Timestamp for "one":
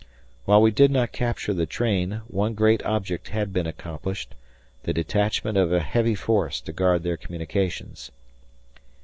2.25-2.55